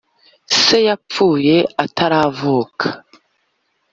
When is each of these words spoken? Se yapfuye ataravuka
Se 0.63 0.77
yapfuye 0.87 1.57
ataravuka 1.83 2.87